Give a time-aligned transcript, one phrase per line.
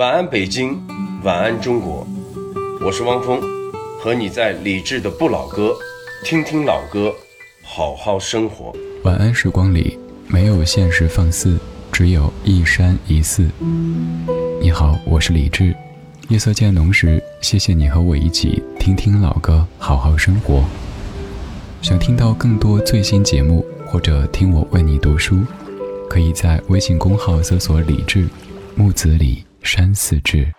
[0.00, 0.80] 晚安，北京，
[1.24, 2.06] 晚安，中国。
[2.82, 3.38] 我是汪峰，
[3.98, 5.76] 和你在理智的不老歌，
[6.24, 7.12] 听听老歌，
[7.62, 8.74] 好好生活。
[9.02, 11.58] 晚安时光里没有现实放肆，
[11.92, 13.46] 只有一山一寺。
[14.58, 15.76] 你好，我是李志。
[16.30, 20.64] 夜色渐浓时，谢谢你和我一起听听老歌，好好生活。
[21.82, 25.40] 想听到更多最新节目，或者听我为你读书，
[26.08, 28.26] 可以在微信公号搜索“李志
[28.74, 30.52] 木子李山寺志”。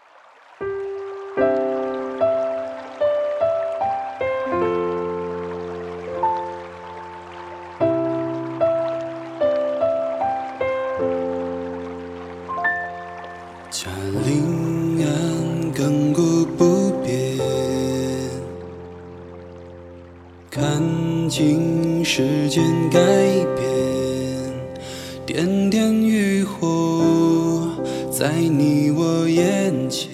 [28.22, 30.14] 在你我眼前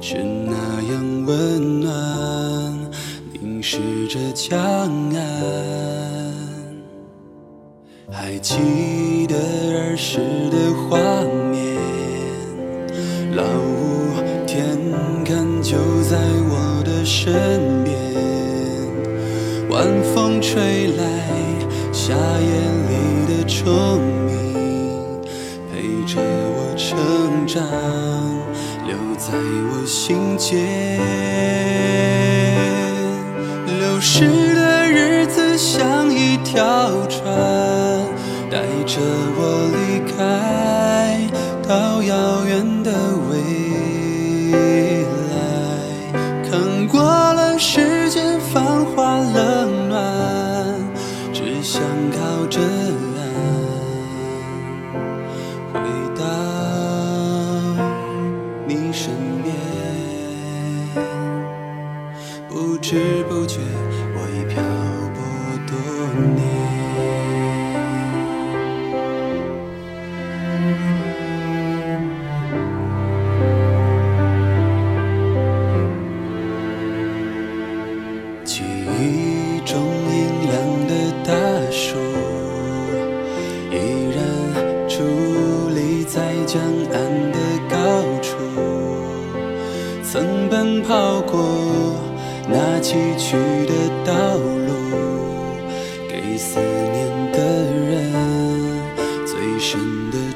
[0.00, 1.92] 是那样温暖
[3.32, 4.58] 凝视着江
[5.14, 5.22] 岸
[8.10, 10.18] 还记得儿时
[10.50, 10.98] 的画
[11.52, 11.76] 面
[13.36, 14.76] 老屋田
[15.24, 16.18] 坎就在
[16.50, 17.94] 我的身边。
[19.70, 21.04] 晚风吹来
[21.92, 22.50] 夏夜
[22.88, 24.07] 里的憧
[27.58, 27.66] 想
[28.86, 30.96] 留在我心间
[33.66, 37.26] 流逝的日子像一条船
[38.48, 39.00] 带着
[39.34, 41.28] 我离开
[41.68, 42.92] 到遥远的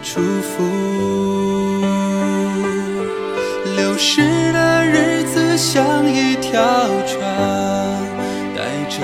[0.04, 0.64] 祝福
[3.76, 6.60] 流逝的日子像一条
[7.06, 7.22] 船
[8.56, 9.00] 带着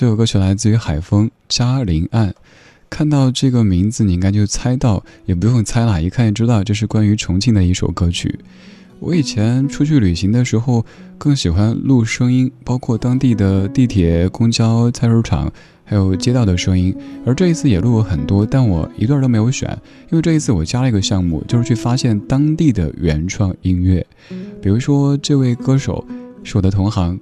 [0.00, 2.30] 这首歌曲来自于海风《嘉陵岸》。
[2.88, 8.38] 看到这个名字，你应该就猜到，也不用猜了，一看就知道这是关于重庆的一首歌曲。
[9.00, 10.86] 我以前出去旅行的时候，
[11.18, 15.52] 更喜欢录声音，包括当地的地铁、公交、菜市场，
[15.84, 16.94] 还有街道的声音。
[17.26, 19.68] 而这一次也录了很多，但我一段都没有选，
[20.12, 24.06] 因为这一次我加了一个项目，就是去发现当地的原创音乐。
[24.62, 26.06] 比如说，这位歌手
[26.44, 27.18] 是我的同行。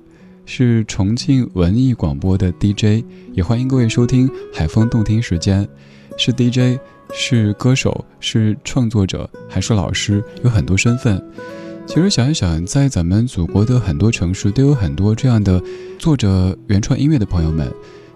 [0.48, 3.04] 是重庆文艺广播的 DJ，
[3.34, 5.68] 也欢迎各位收听海风动听时间。
[6.16, 6.80] 是 DJ
[7.12, 11.22] 是歌手，是创作者，还是老师，有很多身份。
[11.84, 15.60] 其实想一想，在咱们祖国的很多城市，都有很多这样的
[15.98, 17.70] 做着原创音乐的朋友们。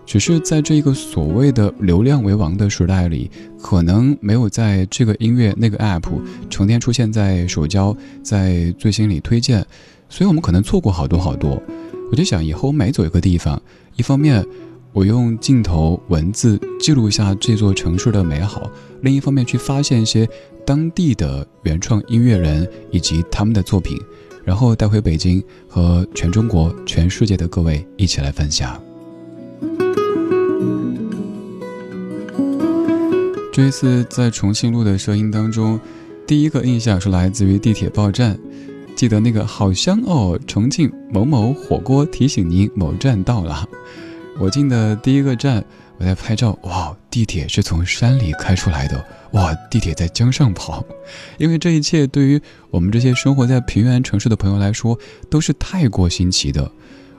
[0.06, 3.28] 只是在这个所谓的流量为王的时代里，
[3.60, 6.08] 可能没有在这个音乐那个 app
[6.48, 9.64] 成天出现在手交，在最新里推荐，
[10.08, 11.60] 所以我们可能错过好多好多。
[12.10, 13.60] 我就想，以后每走一个地方，
[13.96, 14.44] 一方面
[14.92, 18.68] 我用镜头、文字记录下这座城市的美好，
[19.02, 20.28] 另一方面去发现一些
[20.66, 23.96] 当地的原创音乐人以及他们的作品，
[24.44, 28.82] 然后带回北京和全中国、全世界的各位一起来分享。
[33.52, 35.78] 这一次在重庆录的声音当中，
[36.26, 38.36] 第一个印象是来自于地铁报站。
[39.00, 43.66] 记得那个好香哦，重庆某某火锅提醒您某站到了。
[44.38, 45.64] 我进的第一个站，
[45.96, 50.84] 我在拍照，哇，地铁是从山里开出来的，哇，地铁在江上跑。
[51.38, 52.38] 因为这一切对于
[52.70, 54.98] 我们这些生活在平原城市的朋友来说，
[55.30, 56.70] 都是太过新奇的。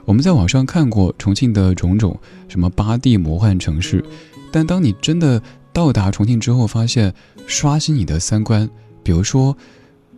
[0.04, 4.04] 我们在网上看过重庆的种种，什么八地魔幻城市，
[4.52, 5.42] 但当你真的
[5.72, 7.12] 到达重庆之后，发现
[7.48, 8.70] 刷新你的三观。
[9.02, 9.56] 比如说，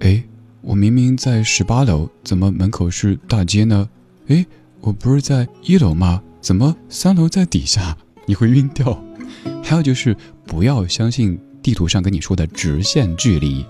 [0.01, 0.23] 哎，
[0.67, 3.87] 我明明在十八楼，怎么门口是大街呢？
[4.29, 4.47] 哎，
[4.81, 6.23] 我不是在一楼吗？
[6.41, 7.95] 怎么三楼在底下？
[8.25, 8.99] 你会晕掉。
[9.63, 10.17] 还有就是，
[10.47, 13.67] 不要相信地图上跟你说的直线距离，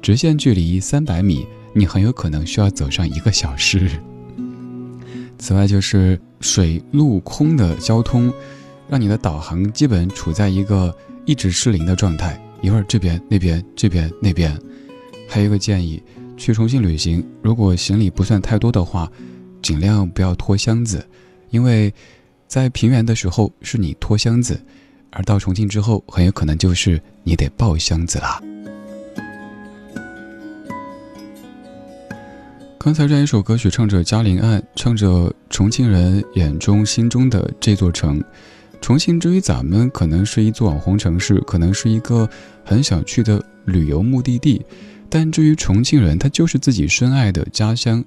[0.00, 3.90] 直线距离三百米，你很有可能需要走上一个小时。
[5.38, 8.32] 此外，就是水陆空的交通，
[8.88, 10.94] 让你的导航基本处在一个。
[11.26, 14.58] 一直失灵的状态，一会儿这边那边这边那边，
[15.28, 16.02] 还有一个建议，
[16.38, 19.10] 去重庆旅行，如果行李不算太多的话，
[19.60, 21.04] 尽量不要拖箱子，
[21.50, 21.92] 因为
[22.46, 24.58] 在平原的时候是你拖箱子，
[25.10, 28.40] 而到重庆之后，很有可能就是你得抱箱子啦。
[32.78, 38.22] 刚才这一首歌曲唱着嘉陵岸，唱着重庆人眼中心中的这座城。
[38.80, 42.30] 重庆之于咱们，可能是一座网红城市，可能是一个
[42.64, 44.64] 很想去的旅游目的地，
[45.08, 48.04] 但至于重庆人，他就是自己深爱的家乡。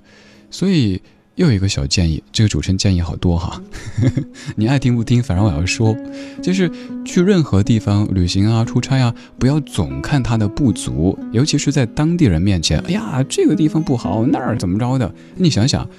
[0.50, 1.02] 所以
[1.36, 3.62] 又有一个小建议，这个主持人建议好多哈，
[4.58, 5.96] 你爱听不听，反正我要说，
[6.42, 6.70] 就是
[7.06, 15.16] 去任何地方旅行啊、出差啊，不要总看它的不足，尤其是在当地人面前，哎呀，这个地方不好，那儿怎么着的？
[15.38, 15.90] 你想想，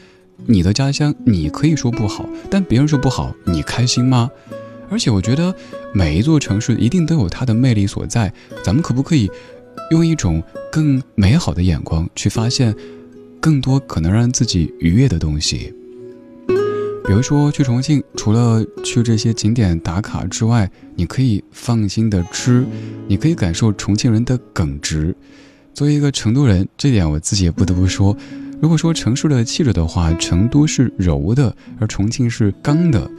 [0.45, 4.31] 你的家乡，你可以说不好，但别人说不好，你开心吗？
[4.91, 5.55] 而且我觉得
[5.95, 8.31] 每一座城市一定都有它的魅力所在，
[8.63, 9.31] 咱们可不可以
[9.93, 12.75] 用一种更美好的眼光去发现
[13.39, 15.71] 更多可能让自己愉悦的东西？
[17.05, 22.65] 比如说去重庆，除了去这些景点打卡之外，你可以放心的吃，
[23.07, 25.15] 你可以感受重庆人的耿直。
[25.75, 28.17] 作为一个成都人，这点我自己也不得不说，
[28.63, 33.11] 如果说城市的气质的话，成都是柔的，而重庆是刚的。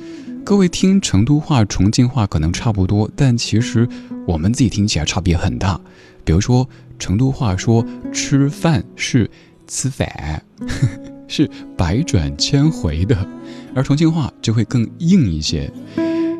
[0.46, 3.88] 各位听成都话、重庆话可能差不多，但其实
[4.28, 5.80] 我们自己听起来差别很大。
[6.26, 6.68] 比如说，
[7.00, 9.30] 成都话说吃饭是
[9.68, 10.44] 吃饭，
[11.30, 13.26] 是百转千回的，
[13.74, 15.72] 而重庆话就会更硬一些。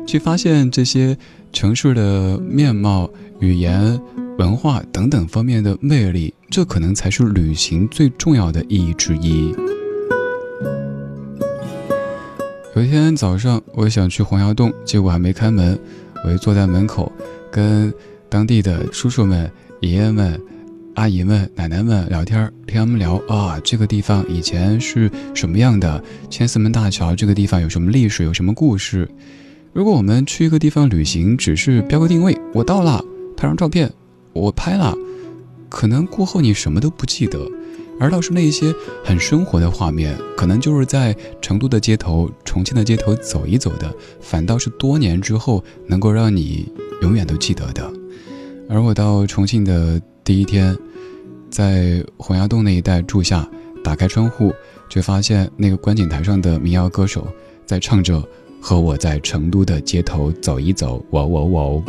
[0.06, 1.16] 去发现这些
[1.50, 3.10] 城市的面貌、
[3.40, 3.98] 语言、
[4.38, 9.54] 文化等等方面的魅力，这可能才是旅行最重要的意义之一。
[12.76, 15.78] 有一天早上，我想去洪崖洞，结果还没开门，
[16.24, 17.10] 我就坐在门口，
[17.48, 17.94] 跟
[18.28, 20.40] 当地的叔叔们、爷爷们、
[20.96, 26.02] 阿姨们、奶奶们聊天，听他们聊啊，这个地方以前是什么样的？
[26.28, 28.24] 千厮门大桥这个地方有什么历史？
[28.24, 29.08] 有什么故事？
[29.72, 33.00] 如果我们去一个地方旅行，只是标个定位，我到了，
[33.36, 33.88] 拍张照片，
[34.32, 34.92] 我拍了，
[35.68, 37.38] 可能过后你什么都不记得。
[38.00, 38.74] 而倒是那些
[39.04, 46.72] 很生活的画面，可能就是在成都的街头、重庆的街头走一走的，反倒是多年之后能够让你
[47.02, 47.90] 永远都记得的。
[48.68, 50.76] 而我到重庆的第一天，
[51.50, 53.48] 在洪崖洞那一带住下，
[53.82, 54.52] 打开窗户，
[54.88, 57.26] 却发现那个观景台上的民谣歌手
[57.64, 58.18] 在唱着
[58.60, 61.82] 《和我在成都的街头走一走》，哇哇哇！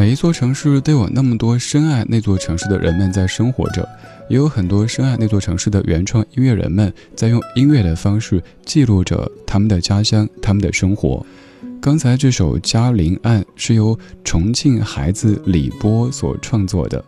[0.00, 3.86] 每一座城市都有那么多深爱那座城市的人们在生活着，
[4.30, 11.22] 也有很多深爱那座城市的原创音乐人们在用音乐的方式记录着他们的家乡、他们的生活。
[11.82, 17.04] 刚才这首《嘉陵岸》是由重庆孩子李波所创作的，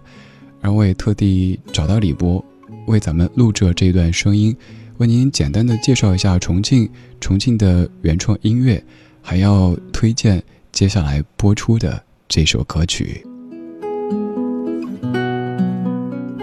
[0.61, 2.45] 而我也特地找到李波，
[2.89, 4.55] 为咱们录制了这段声音，
[4.99, 6.87] 为您简单的介绍一下重庆、
[7.23, 8.85] 重庆的原创音乐，
[9.23, 11.99] 还要推荐接下来播出的
[12.35, 13.27] 这首歌曲。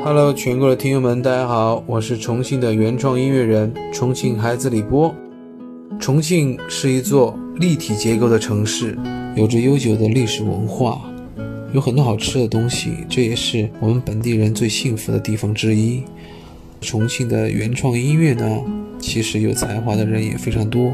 [0.04, 5.12] Hello，全国的听友们，大家好，我是重庆的原创音乐人重庆孩子李波。
[6.00, 8.96] 重庆是一座立体结构的城市，
[9.36, 11.02] 有着悠久的历史文化，
[11.74, 16.04] 有很多好吃的东西，这也是我们本地人最幸福的地方之一。
[16.80, 18.62] 重庆的原创音乐呢，
[19.00, 20.94] 其实有才华的人也非常多，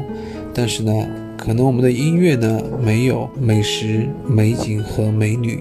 [0.54, 5.60] 但是呢，可能我们的音乐呢，没有美食、美景和美女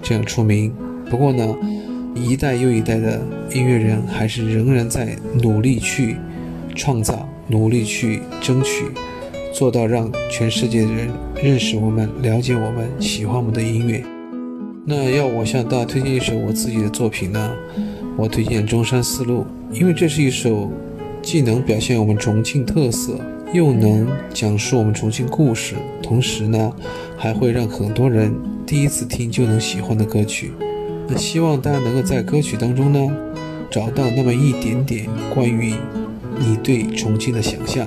[0.00, 0.72] 这样出名。
[1.10, 1.56] 不过呢，
[2.14, 3.20] 一代又一代的
[3.54, 6.16] 音乐人还是仍然在努力去
[6.74, 7.28] 创造。
[7.48, 8.84] 努力去争取，
[9.52, 11.08] 做到让全世界的人
[11.42, 14.02] 认识我们、了解我们、喜欢我们的音乐。
[14.86, 17.52] 那要我向大家推荐一首我自己的作品呢？
[18.16, 19.44] 我推荐《中山四路》，
[19.78, 20.70] 因为这是一首
[21.20, 23.20] 既能表现我们重庆特色，
[23.52, 26.72] 又能讲述我们重庆故事，同时呢，
[27.16, 28.34] 还会让很多人
[28.66, 30.52] 第一次听就能喜欢的歌曲。
[31.06, 33.14] 那希望大家能够在歌曲当中呢，
[33.70, 35.74] 找到那么一点点关于。
[36.38, 37.86] 你对重庆的想象。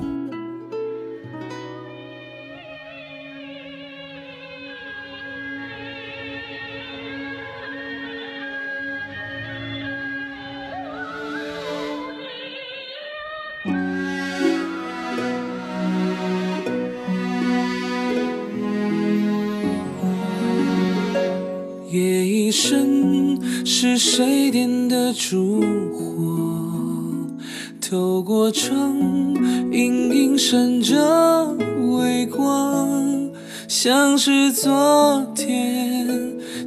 [34.27, 36.07] 是昨天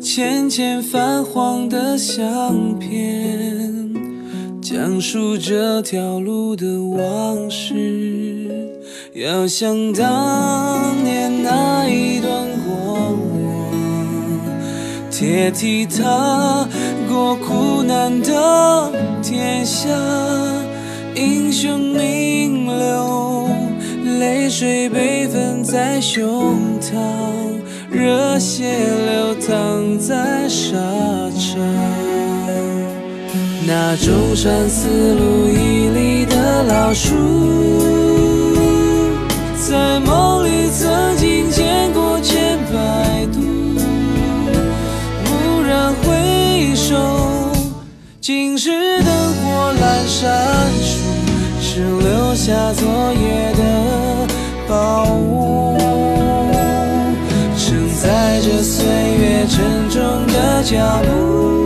[0.00, 3.92] 浅浅泛黄的相片，
[4.62, 7.74] 讲述这条路的往事。
[9.14, 12.30] 遥想当年那一段
[12.64, 13.26] 过往，
[15.10, 16.64] 铁蹄踏
[17.08, 19.88] 过苦难的天下。
[21.16, 23.48] 英雄名流，
[24.18, 26.96] 泪水被分在胸膛，
[27.90, 30.76] 热血流淌在沙
[31.38, 31.58] 场。
[33.66, 37.14] 那中山四路一里的老树，
[39.68, 43.38] 在梦里曾经见过千百度。
[45.26, 46.96] 蓦然回首，
[48.20, 48.70] 竟是
[49.02, 50.26] 灯火阑珊
[50.82, 51.06] 处。
[51.60, 53.62] 只留下昨夜的
[54.68, 55.78] 宝物，
[57.56, 61.57] 承载着岁月沉重的脚步。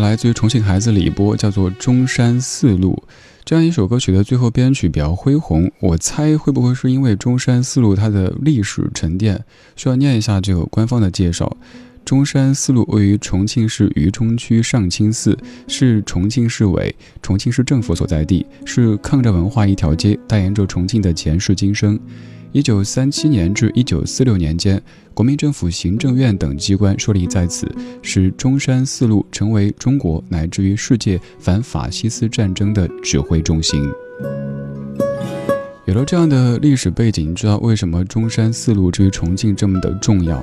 [0.00, 3.02] 来自于重庆孩子李波，叫做《中山四路》。
[3.44, 9.42] 这样一首歌曲的最后编曲比较恢宏，我猜会不会是因为中山四路它的历史沉淀？
[9.74, 11.56] 需要念一下这个官方的介绍。
[12.04, 15.36] 中山四路位于重庆市渝中区上清寺，
[15.66, 21.98] 是重庆市委、重庆市政府所在地，是抗战文化一条街，代言着重庆的前世今生。
[22.50, 33.82] 一九三七年至一九四六年间，国民政府行政院等机关设立在此，使中山四路成为中国乃至于世界反法西斯战争的指挥中心。
[35.84, 40.42] 有了这样的历史背景，知道为什么中山四路至于重庆这么的重要？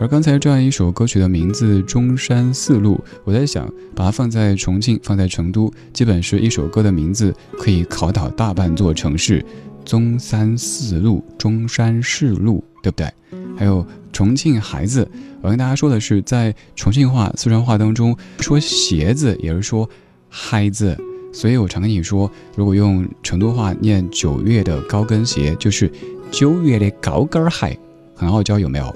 [0.00, 2.94] 而刚才这样一首歌曲的名字《中山四路》，
[3.24, 9.44] 我在想，把它放在重庆，放在成都，基本是一首歌的名字可以考倒大半座城市。
[9.84, 13.12] 中山四路、中山市路，对不对？
[13.56, 15.08] 还有重庆孩子，
[15.40, 19.88] 我跟大家说的是，在重庆话、四川话当中，说鞋子也是说
[20.28, 20.96] 孩子，
[21.32, 25.90] 所以我常跟你说，如果用成都话念九月的高跟鞋，就是
[26.30, 27.78] 九月的高跟鞋，
[28.14, 28.94] 很傲娇，有没有？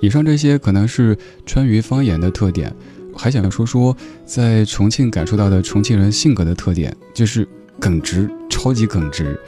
[0.00, 2.74] 以上这些可能是川渝方言的特点，
[3.16, 7.48] 还想要说说在重庆感受到的重庆人性格的特点，就是
[7.80, 9.38] 耿直，超级耿直。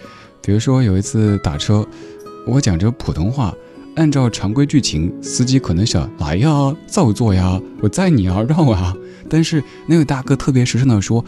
[0.43, 1.87] 比如说有一次打车，
[2.47, 3.55] 我讲着普通话，
[3.97, 8.95] 按照常规剧情，司机可能想来呀，造作呀，我载你啊，绕啊。
[9.29, 11.25] 但是那个大哥特别实诚的说，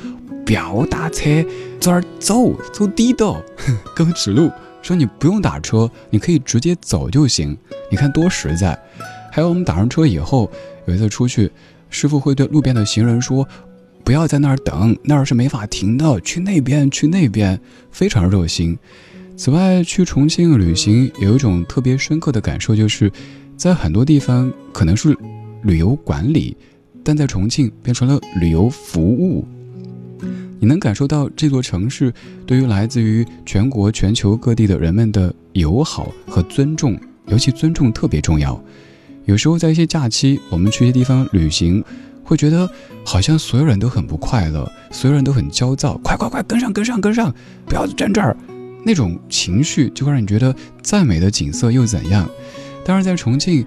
[0.46, 1.44] 不要打车，
[1.78, 3.42] 这儿走，走地道，
[3.94, 4.50] 给我指路。
[4.82, 7.54] 说你不用打车，你可以直接走就行。
[7.90, 8.78] 你看多实在。
[9.30, 10.50] 还有我们打上车以后，
[10.86, 11.52] 有一次出去，
[11.90, 13.46] 师傅会对路边的行人说
[14.04, 17.60] ：“不要在那儿等，那儿是没法停的，去那边，去那边。”
[17.90, 18.78] 非常热心。
[19.36, 23.10] 此外，去重庆旅行有一种特别深刻的感受，就是
[23.56, 25.16] 在很多地方可能是
[25.62, 26.56] 旅游管理，
[27.02, 29.46] 但在重庆变成了旅游服务。
[30.58, 32.12] 你能感受到这座城市
[32.44, 38.62] 对于来自于全国、全球各地的人们的友好和尊重，尤其尊重特别重要。
[39.24, 41.82] 有时候在一些假期，我们去一些地方旅行，
[42.30, 42.70] 会觉得
[43.04, 47.34] 好像所有人都很不快乐，所有人都很焦躁，快快快跟上跟上跟上，
[47.66, 48.36] 不要站这儿，
[48.84, 52.30] 那种情绪就会让你觉得再美的景色又怎样？
[52.84, 53.66] 当然，在重庆，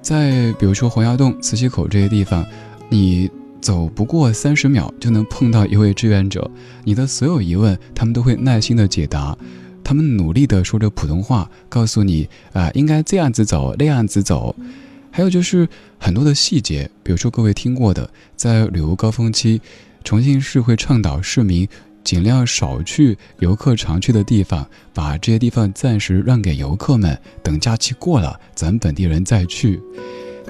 [0.00, 2.46] 在比如说洪崖洞、磁器口这些地方，
[2.88, 3.28] 你。
[3.58, 6.48] 走不过三十秒就能碰到一位志愿者，
[6.84, 9.36] 你的所有疑问他们都会耐心的解答，
[9.82, 14.54] 他们努力的说着普通话，告诉你啊应该这样子走那样子走，
[15.16, 15.66] 还有就是
[15.98, 19.58] 很多的细节，比如说各位听过的，在旅游高峰期，
[20.04, 21.66] 重庆市会倡导市民
[22.04, 29.80] 尽量少去游客常去的地方，把这些地方暂时让给游客们，等假期过了，咱本地人再去。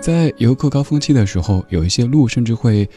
[0.03, 2.91] 在游客高峰期的时候，有一些路甚至会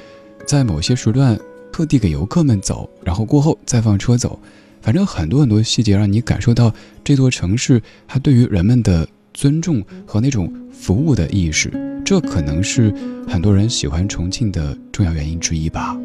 [0.48, 1.40] 在某些时段
[1.72, 4.40] 特地给游客们走，然后过后再放车走。
[4.82, 9.08] 反正很多很多细节让你感受到这座城市它对于人们的
[9.40, 11.72] 尊重和那种服务的意识，
[12.04, 12.94] 这可能是
[13.26, 15.98] 很多人喜欢重庆的重要原因之一吧。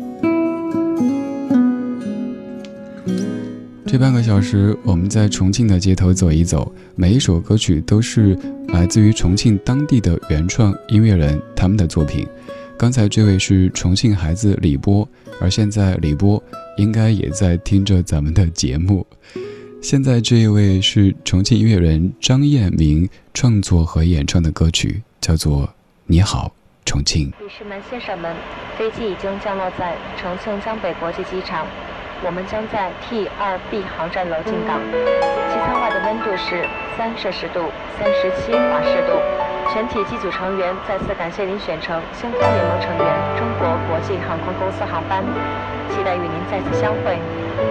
[3.85, 12.25] 这半个小时，我们在重庆的街头走一走，每一首歌曲都是来自于重庆当地的原创音乐人他们的作品。
[12.79, 15.09] 刚才这位是重庆孩子李波，
[15.40, 16.40] 而现在李波
[16.77, 19.05] 应该也在听着咱们的节目。
[19.85, 25.61] 现在这一位是重庆音乐人张彦明创作和演唱的歌曲，叫做
[26.07, 26.51] 《你好，
[26.87, 27.31] 重庆》。
[27.44, 28.35] 女士们、先生们，
[28.79, 31.66] 飞机已经降落在重庆江北国际机场。
[32.25, 34.81] 我们将在 T 二 B 航站楼进港，
[35.53, 36.64] 机舱外的温度是
[36.97, 37.68] 三摄氏度，
[38.01, 39.20] 三十七华氏度。
[39.68, 43.05] 全体机组成员再次感谢您选乘星空联盟成员
[43.37, 45.20] 中国国际航空公司航班，
[45.92, 47.20] 期待与您再次相会。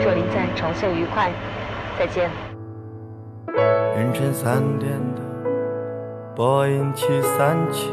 [0.06, 1.34] 祝您在重庆愉快，
[1.98, 2.30] 再见。
[3.96, 5.22] 凌晨三点的
[6.36, 7.92] 波音七三七。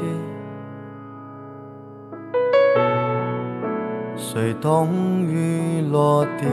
[4.16, 4.88] 随冬
[5.22, 6.46] 雨落地，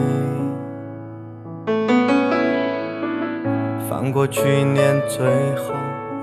[3.88, 5.74] 翻过去年最后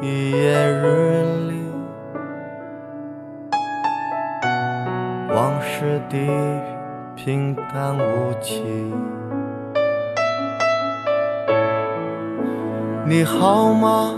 [0.02, 1.64] 一页日历，
[5.34, 6.28] 往事地
[7.16, 8.92] 平淡无奇。
[13.08, 14.16] 你好吗，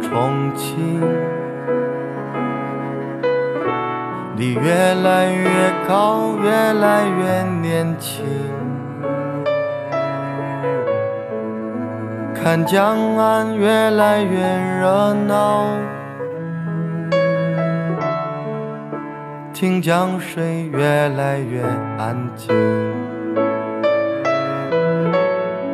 [0.00, 1.02] 重庆？
[4.34, 8.24] 你越来越高，越来越年轻。
[12.34, 14.38] 看江岸越来越
[14.80, 15.66] 热闹，
[19.52, 21.60] 听江水越来越
[21.98, 22.48] 安静。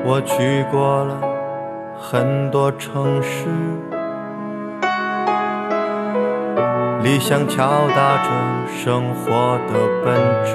[0.04, 1.20] 我去过了
[2.09, 3.49] 很多城市，
[7.03, 8.31] 理想敲打着
[8.69, 9.73] 生活的
[10.05, 10.14] 本
[10.45, 10.55] 质，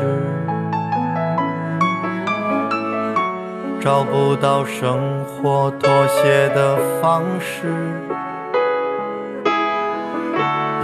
[3.82, 7.68] 找不到生活妥协的方式。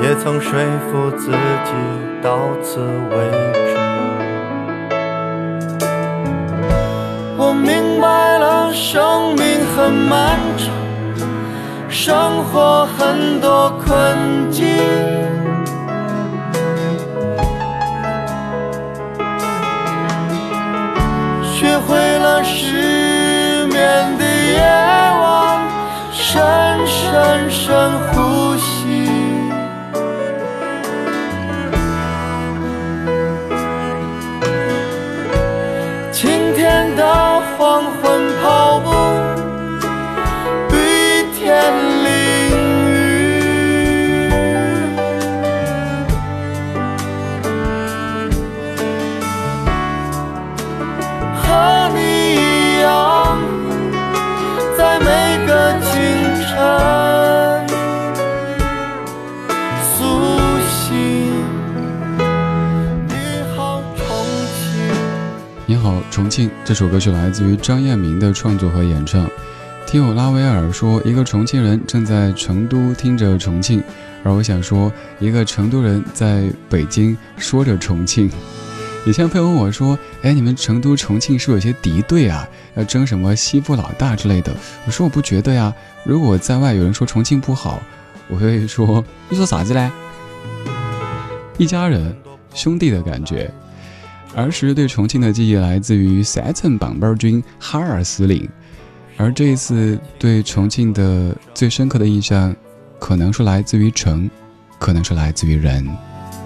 [0.02, 0.60] 也曾说
[0.92, 1.72] 服自己
[2.22, 3.16] 到此为
[3.54, 3.67] 止。
[9.78, 10.74] 很漫长，
[11.88, 14.66] 生活很多困境，
[65.70, 66.50] 你好，重庆。
[66.64, 69.30] 这首歌是来自于张彦明的创作和演唱。
[69.86, 73.84] 听友拉维尔说，一个重庆人正在成都听着重庆，
[74.24, 78.32] 而我想说，一个成都人在北京说着重庆。
[79.06, 84.56] 以前朋友问我说：“哎，你们成都、重庆是有些敌对啊，要争什么西部老大之类的？”
[84.88, 85.74] 我说我不觉得呀。
[86.06, 87.82] 如果在外有人说重庆不好，
[88.30, 89.92] 我会说：“你说啥子嘞？”
[91.60, 92.16] 一家人，
[92.54, 93.54] 兄弟的感觉。
[94.36, 98.48] 儿时对重庆的记忆来自于三层棒棒军哈尔司令，
[99.18, 102.56] 而这一次对重庆的最深刻的印象，
[103.00, 104.30] 可能是来自于城，
[104.78, 105.88] 可能是来自于人。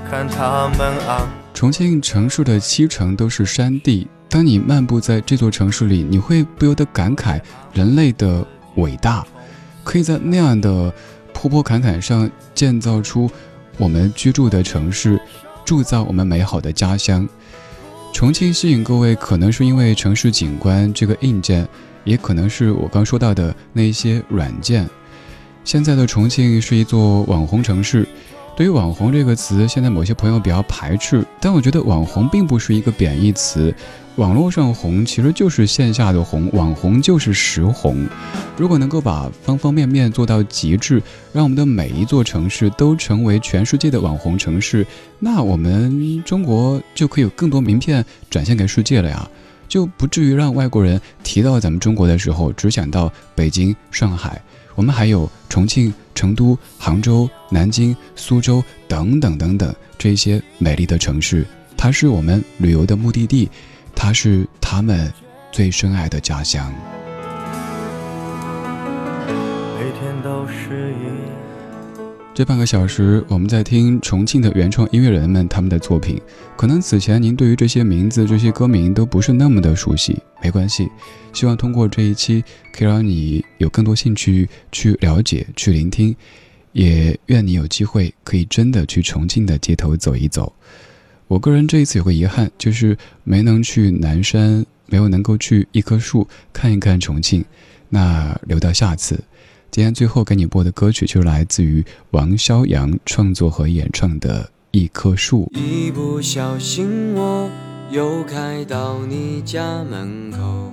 [0.09, 7.41] 看他们啊，重庆城市的七成都是山地，当你漫步在这座城市里，你会不由得感慨
[7.73, 9.25] 人类的伟大，
[9.83, 10.93] 可以在那样的
[11.33, 13.29] 坡坡坎坎上建造出
[13.77, 15.19] 我们居住的城市，
[15.65, 17.27] 铸造我们美好的家乡。
[18.13, 21.67] 重庆吸引各位，可能是因为城市景观这个硬件，
[22.03, 24.87] 也可能是我刚说到的那一些软件。
[25.63, 28.07] 现在的重庆是一座网红城市，
[28.55, 33.73] 对于网红这个词，现在某些朋友比较排斥，但我觉得网红并不是一个贬义词。
[34.17, 38.05] 网络上红其实就是线下的红，网红就是实红。
[38.57, 44.85] 如果能够把方方面面做到极致，让我们的每一座城市都成为全世界的网红城市，
[45.17, 49.27] 那我们中国就可以有更多名片展现给世界了呀，
[49.67, 54.41] 就不至于让外国人提到咱们中国的时候只想到北京、上海。
[54.75, 61.45] 我们还有重庆、成都、杭州、南京、苏州等等等等这些美丽的城市，
[61.77, 63.49] 它是我们旅游的目的地。
[64.03, 65.13] 它是他们
[65.51, 66.73] 最深爱的家乡。
[69.77, 71.05] 每天都是一。
[72.33, 76.19] 这半个小时，我们在听重庆的原创音乐人们他们的作品。
[76.57, 80.89] 可能此前您对于这些名字、这些歌名都不是那么的熟悉，没关系。
[81.31, 86.15] 希望通过这一期，可以让你有更多兴趣去了解、去聆听。
[86.71, 90.51] 也愿你有机会可以真的去重庆的街头走一走。
[91.31, 97.45] 我个人这一次有个遗憾，就是没能去南山，没有能够去一棵树看一看重庆，
[97.87, 99.17] 那留到下次。
[99.71, 105.49] 今天最后给你播的歌曲就来自于王肖阳创作和演唱的《一棵树》。
[105.57, 107.49] 一不小心我
[107.91, 110.69] 又开到你家门口，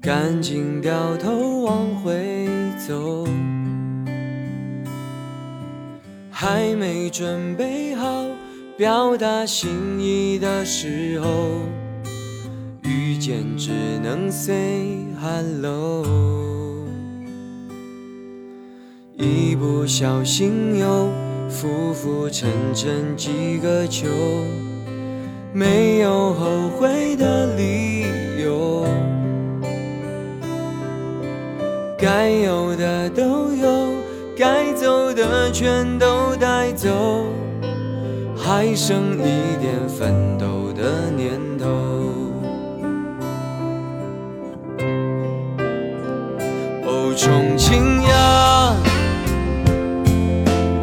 [0.00, 2.48] 赶紧掉头往回
[2.86, 3.26] 走，
[6.30, 8.24] 还没准备好。
[8.76, 11.28] 表达心意的时候，
[12.82, 13.70] 遇见只
[14.02, 16.06] 能 say hello。
[19.18, 21.10] 一不小心又
[21.50, 24.06] 浮浮沉沉几个秋，
[25.52, 28.06] 没有后悔的理
[28.42, 28.86] 由，
[31.98, 33.92] 该有的都有，
[34.34, 37.31] 该走的全都带走。
[38.54, 41.66] 还剩一点奋斗的念头。
[46.84, 48.76] 哦，重庆呀，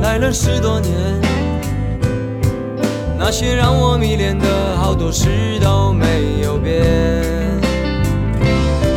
[0.02, 1.22] 来了十多年，
[3.20, 6.82] 那些让我迷恋的好多事都没有变，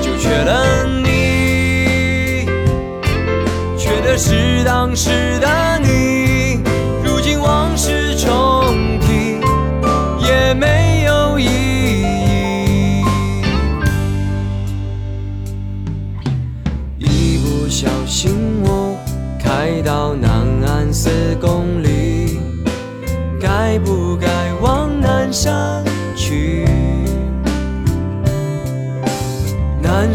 [0.01, 2.47] 就缺了你，
[3.77, 5.62] 缺的是当时的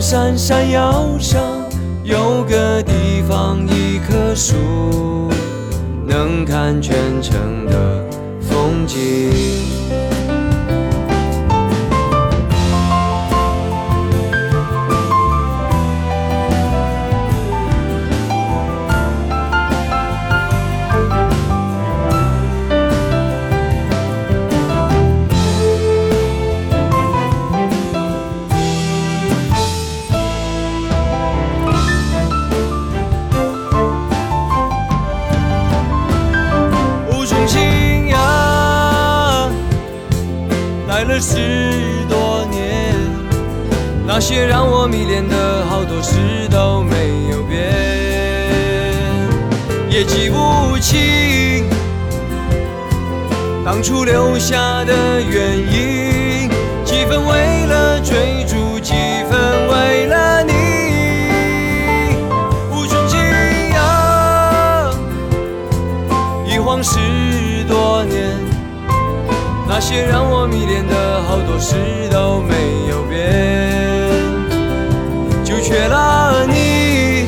[0.09, 1.41] 山山腰上
[2.01, 4.55] 有个地方，一棵树，
[6.05, 8.05] 能看全城的
[8.39, 9.46] 风景。
[41.19, 41.36] 十
[42.08, 42.93] 多年，
[44.06, 46.95] 那些让我迷恋的好多事都没
[47.32, 47.58] 有变，
[49.89, 51.65] 也记不清
[53.65, 55.87] 当初留下的原因，
[69.88, 71.78] 些让我迷恋的好多事
[72.12, 72.54] 都没
[72.89, 74.12] 有变，
[75.45, 77.26] 就缺了你，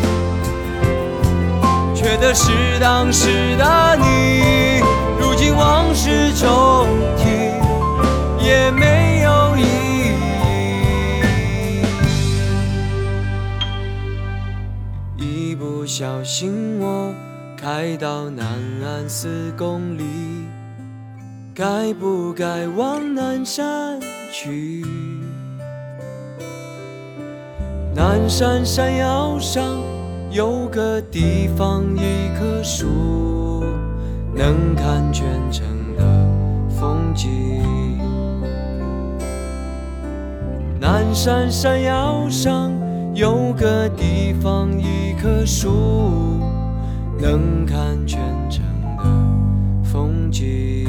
[1.96, 4.82] 缺的是当时的你。
[5.22, 7.30] 如今往事重提，
[8.46, 9.64] 也没有意
[15.16, 15.24] 义。
[15.24, 17.14] 一不小心，我
[17.56, 18.46] 开到南
[18.84, 20.39] 岸四公里。
[21.60, 24.00] 该不该往南山
[24.32, 24.82] 去？
[27.94, 29.78] 南山山腰上
[30.32, 32.86] 有个地方，一棵树，
[34.34, 35.68] 能看全城
[35.98, 36.04] 的
[36.80, 37.28] 风景。
[40.80, 42.72] 南山山腰上
[43.14, 46.40] 有个地方，一棵树，
[47.20, 48.18] 能看全
[48.50, 48.64] 城
[48.98, 49.04] 的
[49.84, 50.89] 风景。